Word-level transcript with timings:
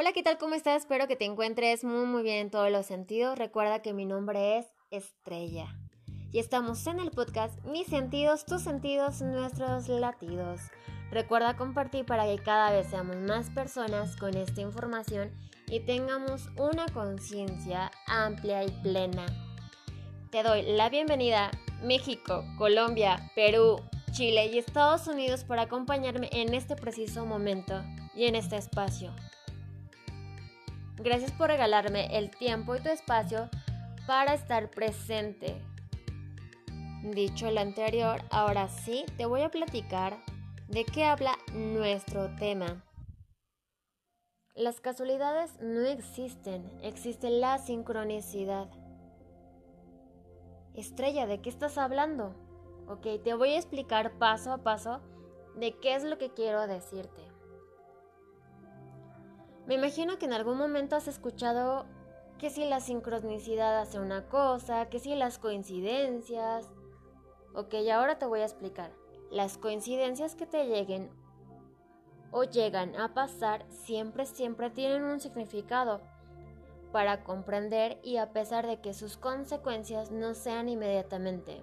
Hola, 0.00 0.12
¿qué 0.12 0.22
tal? 0.22 0.38
¿Cómo 0.38 0.54
estás? 0.54 0.82
Espero 0.82 1.08
que 1.08 1.16
te 1.16 1.24
encuentres 1.24 1.82
muy 1.82 2.06
muy 2.06 2.22
bien 2.22 2.36
en 2.36 2.50
todos 2.52 2.70
los 2.70 2.86
sentidos. 2.86 3.36
Recuerda 3.36 3.82
que 3.82 3.92
mi 3.92 4.04
nombre 4.04 4.56
es 4.56 4.66
Estrella. 4.92 5.74
Y 6.30 6.38
estamos 6.38 6.86
en 6.86 7.00
el 7.00 7.10
podcast 7.10 7.60
Mis 7.64 7.88
sentidos, 7.88 8.46
tus 8.46 8.62
sentidos, 8.62 9.22
nuestros 9.22 9.88
latidos. 9.88 10.60
Recuerda 11.10 11.56
compartir 11.56 12.04
para 12.04 12.26
que 12.26 12.40
cada 12.40 12.70
vez 12.70 12.86
seamos 12.86 13.16
más 13.16 13.50
personas 13.50 14.14
con 14.14 14.36
esta 14.36 14.60
información 14.60 15.32
y 15.66 15.80
tengamos 15.80 16.48
una 16.56 16.86
conciencia 16.94 17.90
amplia 18.06 18.62
y 18.62 18.70
plena. 18.84 19.26
Te 20.30 20.44
doy 20.44 20.62
la 20.62 20.90
bienvenida 20.90 21.50
México, 21.82 22.44
Colombia, 22.56 23.32
Perú, 23.34 23.80
Chile 24.12 24.46
y 24.46 24.58
Estados 24.58 25.08
Unidos 25.08 25.42
por 25.42 25.58
acompañarme 25.58 26.28
en 26.30 26.54
este 26.54 26.76
preciso 26.76 27.26
momento 27.26 27.82
y 28.14 28.26
en 28.26 28.36
este 28.36 28.58
espacio. 28.58 29.12
Gracias 31.08 31.32
por 31.32 31.48
regalarme 31.48 32.18
el 32.18 32.30
tiempo 32.30 32.76
y 32.76 32.80
tu 32.80 32.90
espacio 32.90 33.48
para 34.06 34.34
estar 34.34 34.70
presente. 34.70 35.56
Dicho 37.02 37.50
lo 37.50 37.60
anterior, 37.60 38.20
ahora 38.30 38.68
sí 38.68 39.06
te 39.16 39.24
voy 39.24 39.40
a 39.40 39.48
platicar 39.48 40.18
de 40.68 40.84
qué 40.84 41.06
habla 41.06 41.38
nuestro 41.54 42.36
tema. 42.36 42.84
Las 44.54 44.82
casualidades 44.82 45.58
no 45.62 45.80
existen, 45.80 46.70
existe 46.82 47.30
la 47.30 47.56
sincronicidad. 47.56 48.68
Estrella, 50.74 51.26
¿de 51.26 51.40
qué 51.40 51.48
estás 51.48 51.78
hablando? 51.78 52.34
Ok, 52.86 53.06
te 53.24 53.32
voy 53.32 53.54
a 53.54 53.56
explicar 53.56 54.18
paso 54.18 54.52
a 54.52 54.62
paso 54.62 55.00
de 55.56 55.74
qué 55.80 55.94
es 55.94 56.04
lo 56.04 56.18
que 56.18 56.34
quiero 56.34 56.66
decirte. 56.66 57.37
Me 59.68 59.74
imagino 59.74 60.18
que 60.18 60.24
en 60.24 60.32
algún 60.32 60.56
momento 60.56 60.96
has 60.96 61.08
escuchado 61.08 61.84
que 62.38 62.48
si 62.48 62.64
la 62.64 62.80
sincronicidad 62.80 63.78
hace 63.78 64.00
una 64.00 64.26
cosa, 64.26 64.88
que 64.88 64.98
si 64.98 65.14
las 65.14 65.38
coincidencias. 65.38 66.70
Ok, 67.52 67.74
ahora 67.92 68.18
te 68.18 68.24
voy 68.24 68.40
a 68.40 68.46
explicar. 68.46 68.92
Las 69.30 69.58
coincidencias 69.58 70.34
que 70.36 70.46
te 70.46 70.64
lleguen 70.64 71.10
o 72.30 72.44
llegan 72.44 72.96
a 72.96 73.12
pasar 73.12 73.66
siempre, 73.68 74.24
siempre 74.24 74.70
tienen 74.70 75.02
un 75.02 75.20
significado 75.20 76.00
para 76.90 77.22
comprender 77.22 77.98
y 78.02 78.16
a 78.16 78.32
pesar 78.32 78.66
de 78.66 78.80
que 78.80 78.94
sus 78.94 79.18
consecuencias 79.18 80.10
no 80.10 80.32
sean 80.32 80.70
inmediatamente. 80.70 81.62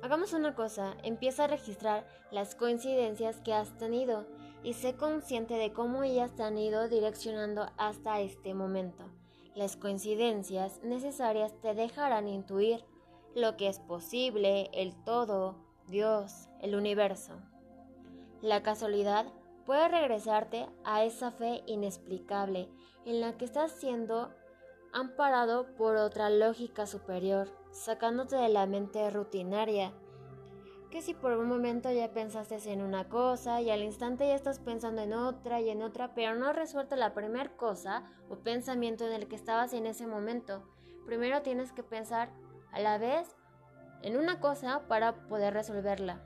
Hagamos 0.00 0.32
una 0.32 0.54
cosa, 0.54 0.96
empieza 1.02 1.44
a 1.44 1.48
registrar 1.48 2.06
las 2.30 2.54
coincidencias 2.54 3.42
que 3.42 3.52
has 3.52 3.76
tenido 3.76 4.24
y 4.64 4.72
sé 4.72 4.96
consciente 4.96 5.54
de 5.54 5.72
cómo 5.72 6.02
ellas 6.02 6.34
te 6.34 6.42
han 6.42 6.58
ido 6.58 6.88
direccionando 6.88 7.68
hasta 7.76 8.20
este 8.20 8.54
momento. 8.54 9.04
Las 9.54 9.76
coincidencias 9.76 10.80
necesarias 10.82 11.52
te 11.60 11.74
dejarán 11.74 12.26
intuir 12.26 12.84
lo 13.36 13.56
que 13.56 13.68
es 13.68 13.78
posible, 13.78 14.70
el 14.72 14.94
todo, 15.04 15.56
Dios, 15.86 16.48
el 16.60 16.74
universo. 16.74 17.34
La 18.40 18.62
casualidad 18.62 19.26
puede 19.66 19.88
regresarte 19.88 20.66
a 20.84 21.04
esa 21.04 21.30
fe 21.30 21.62
inexplicable 21.66 22.68
en 23.04 23.20
la 23.20 23.36
que 23.36 23.44
estás 23.44 23.72
siendo 23.72 24.34
amparado 24.92 25.74
por 25.76 25.96
otra 25.96 26.30
lógica 26.30 26.86
superior, 26.86 27.50
sacándote 27.70 28.36
de 28.36 28.48
la 28.48 28.66
mente 28.66 29.10
rutinaria. 29.10 29.92
Que 30.94 31.02
si 31.02 31.12
por 31.12 31.32
un 31.32 31.48
momento 31.48 31.90
ya 31.90 32.12
pensaste 32.12 32.56
en 32.72 32.80
una 32.80 33.08
cosa 33.08 33.60
y 33.60 33.68
al 33.68 33.82
instante 33.82 34.28
ya 34.28 34.36
estás 34.36 34.60
pensando 34.60 35.02
en 35.02 35.12
otra 35.12 35.60
y 35.60 35.68
en 35.68 35.82
otra, 35.82 36.14
pero 36.14 36.36
no 36.36 36.46
has 36.46 36.54
resuelto 36.54 36.94
la 36.94 37.14
primera 37.14 37.50
cosa 37.56 38.04
o 38.28 38.36
pensamiento 38.36 39.04
en 39.04 39.12
el 39.12 39.26
que 39.26 39.34
estabas 39.34 39.72
en 39.72 39.86
ese 39.86 40.06
momento. 40.06 40.62
Primero 41.04 41.42
tienes 41.42 41.72
que 41.72 41.82
pensar 41.82 42.30
a 42.70 42.78
la 42.78 42.98
vez 42.98 43.26
en 44.02 44.16
una 44.16 44.38
cosa 44.38 44.86
para 44.86 45.26
poder 45.26 45.52
resolverla. 45.52 46.20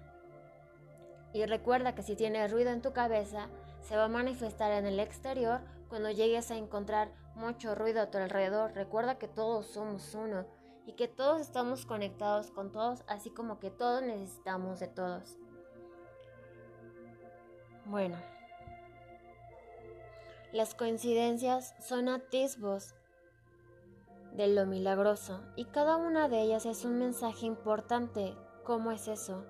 Y 1.33 1.47
recuerda 1.47 1.95
que 1.95 2.03
si 2.03 2.15
tienes 2.15 2.53
ruido 2.53 2.69
en 2.69 2.83
tu 2.83 2.93
cabeza, 2.93 3.49
se 3.81 3.97
va 3.97 4.05
a 4.05 4.09
manifestar 4.09 4.71
en 4.73 4.85
el 4.85 5.01
exterior 5.01 5.63
cuando 5.89 6.11
llegues 6.11 6.51
a 6.51 6.59
encontrar 6.59 7.11
mucho 7.37 7.75
ruido 7.75 8.03
a 8.03 8.11
tu 8.11 8.19
alrededor. 8.19 8.75
Recuerda 8.75 9.17
que 9.17 9.29
todos 9.29 9.65
somos 9.65 10.15
uno 10.15 10.45
y 10.89 10.93
que 10.93 11.07
todos 11.07 11.43
estamos 11.43 11.85
conectados 11.85 12.51
con 12.51 12.73
todos, 12.73 13.05
así 13.07 13.29
como 13.29 13.61
que 13.61 13.71
todos 13.71 14.03
necesitamos 14.03 14.81
de 14.81 14.89
todos. 14.89 15.37
Bueno, 17.85 18.17
las 20.51 20.75
coincidencias 20.75 21.75
son 21.87 22.09
atisbos 22.09 22.95
de 24.33 24.49
lo 24.49 24.65
milagroso 24.65 25.43
y 25.57 25.67
cada 25.67 25.97
una 25.97 26.27
de 26.29 26.41
ellas 26.41 26.65
es 26.65 26.87
un 26.87 26.99
mensaje 26.99 27.45
importante. 27.45 28.35
¿Cómo 28.65 28.91
es 28.91 29.09
eso? 29.09 29.45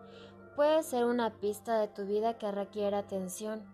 Puede 0.56 0.82
ser 0.82 1.04
una 1.04 1.38
pista 1.38 1.78
de 1.78 1.87
tu 1.87 2.04
vida 2.04 2.37
que 2.37 2.50
requiere 2.50 2.97
atención 2.97 3.65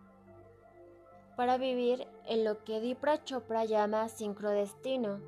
para 1.35 1.57
vivir 1.57 2.07
en 2.27 2.45
lo 2.45 2.63
que 2.63 2.81
Dipra 2.81 3.25
Chopra 3.25 3.65
llama 3.65 4.11
sincrodestino, 4.11 5.21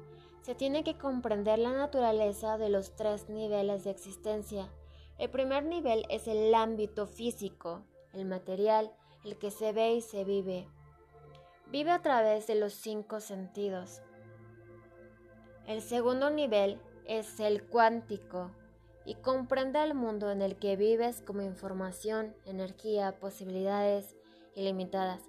se 0.47 0.55
tiene 0.55 0.85
que 0.85 0.97
comprender 0.97 1.59
la 1.59 1.73
naturaleza 1.73 2.57
de 2.57 2.69
los 2.69 2.95
tres 2.95 3.29
niveles 3.29 3.83
de 3.83 3.91
existencia. 3.91 4.69
El 5.19 5.29
primer 5.29 5.65
nivel 5.65 6.07
es 6.09 6.29
el 6.29 6.55
ámbito 6.55 7.09
físico, 7.09 7.83
el 8.13 8.27
material, 8.27 8.93
el 9.25 9.37
que 9.39 9.51
se 9.51 9.73
ve 9.73 9.95
y 9.95 10.03
se 10.03 10.23
vive. 10.23 10.69
Vive 11.73 11.91
a 11.91 12.01
través 12.01 12.47
de 12.47 12.55
los 12.55 12.75
cinco 12.75 13.19
sentidos. 13.19 14.03
El 15.67 15.83
segundo 15.83 16.31
nivel 16.31 16.81
es 17.07 17.41
el 17.41 17.65
cuántico 17.65 18.53
y 19.05 19.17
comprende 19.17 19.83
el 19.83 19.95
mundo 19.95 20.31
en 20.31 20.43
el 20.43 20.55
que 20.55 20.77
vives 20.77 21.23
como 21.27 21.43
información, 21.43 22.37
energía, 22.45 23.19
posibilidades 23.19 24.15
ilimitadas. 24.55 25.23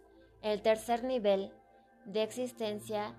El 0.44 0.62
tercer 0.62 1.04
nivel 1.04 1.52
de 2.06 2.22
existencia 2.22 3.16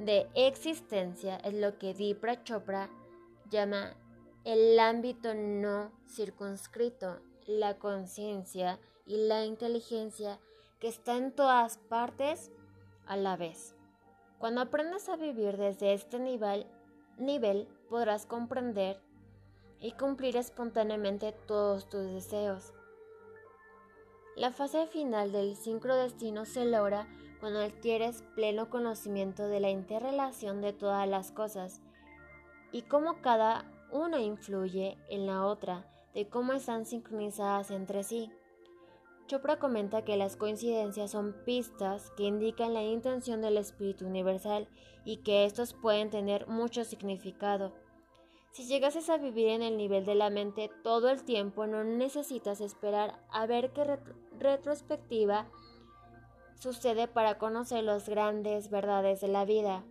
de 0.00 0.26
existencia 0.34 1.36
es 1.44 1.52
lo 1.52 1.78
que 1.78 1.92
Dipra 1.92 2.42
Chopra 2.42 2.88
llama 3.50 3.94
el 4.44 4.78
ámbito 4.78 5.34
no 5.34 5.92
circunscrito, 6.08 7.20
la 7.46 7.78
conciencia 7.78 8.78
y 9.04 9.18
la 9.18 9.44
inteligencia 9.44 10.40
que 10.78 10.88
está 10.88 11.18
en 11.18 11.32
todas 11.32 11.76
partes 11.76 12.50
a 13.06 13.16
la 13.16 13.36
vez. 13.36 13.74
Cuando 14.38 14.62
aprendas 14.62 15.10
a 15.10 15.16
vivir 15.16 15.58
desde 15.58 15.92
este 15.92 16.18
nivel, 16.18 16.66
nivel 17.18 17.68
podrás 17.90 18.24
comprender 18.24 18.98
y 19.80 19.92
cumplir 19.92 20.38
espontáneamente 20.38 21.32
todos 21.46 21.90
tus 21.90 22.06
deseos. 22.06 22.72
La 24.34 24.50
fase 24.50 24.86
final 24.86 25.32
del 25.32 25.56
sincrodestino 25.56 26.46
se 26.46 26.64
logra 26.64 27.06
cuando 27.40 27.60
adquieres 27.60 28.22
pleno 28.34 28.70
conocimiento 28.70 29.48
de 29.48 29.60
la 29.60 29.70
interrelación 29.70 30.60
de 30.60 30.72
todas 30.72 31.08
las 31.08 31.32
cosas 31.32 31.80
y 32.70 32.82
cómo 32.82 33.20
cada 33.22 33.64
una 33.90 34.20
influye 34.20 34.98
en 35.08 35.26
la 35.26 35.44
otra, 35.46 35.86
de 36.14 36.28
cómo 36.28 36.52
están 36.52 36.86
sincronizadas 36.86 37.70
entre 37.70 38.04
sí. 38.04 38.30
Chopra 39.26 39.58
comenta 39.58 40.04
que 40.04 40.16
las 40.16 40.36
coincidencias 40.36 41.12
son 41.12 41.34
pistas 41.44 42.10
que 42.16 42.24
indican 42.24 42.74
la 42.74 42.82
intención 42.82 43.40
del 43.40 43.56
espíritu 43.56 44.06
universal 44.06 44.68
y 45.04 45.18
que 45.18 45.44
estos 45.44 45.72
pueden 45.72 46.10
tener 46.10 46.46
mucho 46.48 46.84
significado. 46.84 47.72
Si 48.52 48.66
llegases 48.66 49.08
a 49.08 49.18
vivir 49.18 49.48
en 49.48 49.62
el 49.62 49.76
nivel 49.76 50.04
de 50.04 50.16
la 50.16 50.30
mente 50.30 50.68
todo 50.82 51.08
el 51.08 51.22
tiempo, 51.22 51.68
no 51.68 51.84
necesitas 51.84 52.60
esperar 52.60 53.20
a 53.30 53.46
ver 53.46 53.72
qué 53.72 53.98
retrospectiva 54.40 55.48
sucede 56.60 57.08
para 57.08 57.38
conocer 57.38 57.82
las 57.82 58.08
grandes 58.08 58.70
verdades 58.70 59.22
de 59.22 59.28
la 59.28 59.44
vida. 59.44 59.82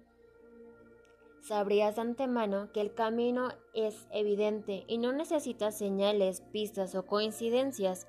Sabrías 1.42 1.98
antemano 1.98 2.72
que 2.72 2.80
el 2.80 2.94
camino 2.94 3.50
es 3.74 4.08
evidente 4.12 4.84
y 4.88 5.00
no 5.00 5.12
necesitas 5.12 5.76
señales, 5.76 6.42
pistas 6.52 6.94
o 6.94 7.08
coincidencias. 7.08 8.08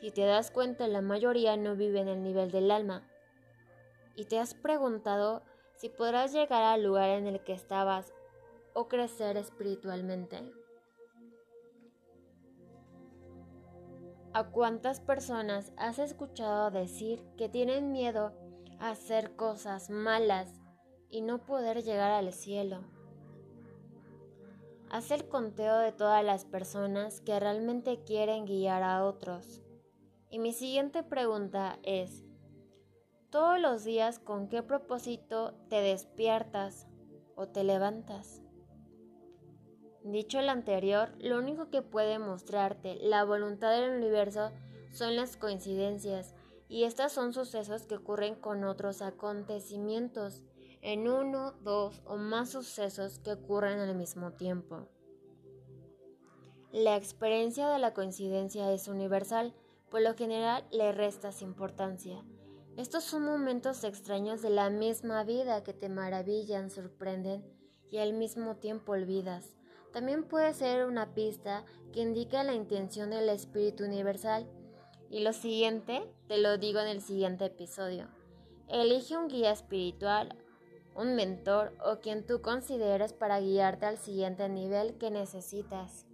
Si 0.00 0.10
te 0.10 0.26
das 0.26 0.50
cuenta, 0.50 0.86
la 0.88 1.00
mayoría 1.00 1.56
no 1.56 1.74
vive 1.74 2.00
en 2.00 2.08
el 2.08 2.22
nivel 2.22 2.50
del 2.50 2.70
alma. 2.70 3.08
Y 4.14 4.26
te 4.26 4.38
has 4.38 4.52
preguntado 4.52 5.42
si 5.76 5.88
podrás 5.88 6.34
llegar 6.34 6.62
al 6.62 6.82
lugar 6.82 7.08
en 7.08 7.26
el 7.26 7.42
que 7.42 7.54
estabas 7.54 8.12
o 8.74 8.88
crecer 8.88 9.38
espiritualmente. 9.38 10.61
¿A 14.34 14.44
cuántas 14.44 14.98
personas 14.98 15.74
has 15.76 15.98
escuchado 15.98 16.70
decir 16.70 17.22
que 17.36 17.50
tienen 17.50 17.92
miedo 17.92 18.32
a 18.78 18.88
hacer 18.88 19.36
cosas 19.36 19.90
malas 19.90 20.48
y 21.10 21.20
no 21.20 21.44
poder 21.44 21.82
llegar 21.82 22.10
al 22.12 22.32
cielo? 22.32 22.80
Haz 24.88 25.10
el 25.10 25.28
conteo 25.28 25.76
de 25.76 25.92
todas 25.92 26.24
las 26.24 26.46
personas 26.46 27.20
que 27.20 27.38
realmente 27.38 28.04
quieren 28.04 28.46
guiar 28.46 28.82
a 28.82 29.04
otros. 29.04 29.62
Y 30.30 30.38
mi 30.38 30.54
siguiente 30.54 31.02
pregunta 31.02 31.78
es, 31.82 32.24
todos 33.28 33.60
los 33.60 33.84
días 33.84 34.18
con 34.18 34.48
qué 34.48 34.62
propósito 34.62 35.52
te 35.68 35.82
despiertas 35.82 36.86
o 37.36 37.48
te 37.48 37.64
levantas. 37.64 38.40
Dicho 40.04 40.40
lo 40.42 40.50
anterior, 40.50 41.12
lo 41.18 41.38
único 41.38 41.70
que 41.70 41.82
puede 41.82 42.18
mostrarte 42.18 42.96
la 42.96 43.24
voluntad 43.24 43.70
del 43.70 43.96
universo 43.96 44.50
son 44.90 45.14
las 45.16 45.36
coincidencias, 45.36 46.34
y 46.68 46.84
estas 46.84 47.12
son 47.12 47.32
sucesos 47.32 47.86
que 47.86 47.96
ocurren 47.96 48.34
con 48.34 48.64
otros 48.64 49.02
acontecimientos, 49.02 50.42
en 50.80 51.08
uno, 51.08 51.52
dos 51.62 52.02
o 52.04 52.16
más 52.16 52.50
sucesos 52.50 53.20
que 53.20 53.32
ocurren 53.32 53.78
al 53.78 53.94
mismo 53.94 54.32
tiempo. 54.32 54.88
La 56.72 56.96
experiencia 56.96 57.68
de 57.68 57.78
la 57.78 57.94
coincidencia 57.94 58.72
es 58.72 58.88
universal, 58.88 59.54
por 59.90 60.00
lo 60.00 60.14
general 60.14 60.66
le 60.72 60.90
restas 60.90 61.42
importancia. 61.42 62.24
Estos 62.76 63.04
son 63.04 63.24
momentos 63.24 63.84
extraños 63.84 64.40
de 64.40 64.50
la 64.50 64.70
misma 64.70 65.22
vida 65.22 65.62
que 65.62 65.74
te 65.74 65.90
maravillan, 65.90 66.70
sorprenden 66.70 67.44
y 67.90 67.98
al 67.98 68.14
mismo 68.14 68.56
tiempo 68.56 68.92
olvidas. 68.92 69.54
También 69.92 70.24
puede 70.24 70.54
ser 70.54 70.86
una 70.86 71.14
pista 71.14 71.64
que 71.92 72.00
indica 72.00 72.42
la 72.44 72.54
intención 72.54 73.10
del 73.10 73.28
Espíritu 73.28 73.84
Universal. 73.84 74.46
Y 75.10 75.20
lo 75.20 75.32
siguiente, 75.34 76.02
te 76.26 76.38
lo 76.38 76.56
digo 76.56 76.80
en 76.80 76.88
el 76.88 77.02
siguiente 77.02 77.44
episodio. 77.44 78.08
Elige 78.68 79.18
un 79.18 79.28
guía 79.28 79.50
espiritual, 79.50 80.34
un 80.96 81.14
mentor 81.14 81.76
o 81.84 82.00
quien 82.00 82.26
tú 82.26 82.40
consideres 82.40 83.12
para 83.12 83.40
guiarte 83.40 83.84
al 83.84 83.98
siguiente 83.98 84.48
nivel 84.48 84.96
que 84.96 85.10
necesitas. 85.10 86.06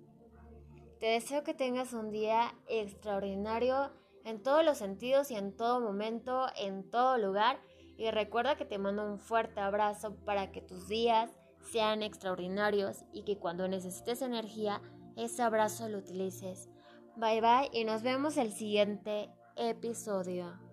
Te 0.99 1.07
deseo 1.07 1.45
que 1.45 1.55
tengas 1.55 1.93
un 1.93 2.11
día 2.11 2.53
extraordinario 2.67 3.93
en 4.25 4.43
todos 4.43 4.65
los 4.65 4.79
sentidos 4.79 5.31
y 5.31 5.37
en 5.37 5.57
todo 5.57 5.81
momento, 5.81 6.47
en 6.57 6.91
todo 6.91 7.17
lugar. 7.19 7.61
Y 7.97 8.11
recuerda 8.11 8.57
que 8.57 8.65
te 8.65 8.79
mando 8.79 9.05
un 9.05 9.21
fuerte 9.21 9.61
abrazo 9.61 10.17
para 10.25 10.51
que 10.51 10.61
tus 10.61 10.89
días 10.89 11.31
sean 11.61 12.03
extraordinarios 12.03 13.05
y 13.13 13.23
que 13.23 13.39
cuando 13.39 13.69
necesites 13.69 14.23
energía, 14.23 14.81
ese 15.17 15.43
abrazo 15.43 15.89
lo 15.89 15.99
utilices. 15.99 16.69
Bye 17.17 17.41
bye 17.41 17.71
y 17.73 17.85
nos 17.85 18.03
vemos 18.03 18.37
el 18.37 18.53
siguiente 18.53 19.31
episodio. 19.57 20.68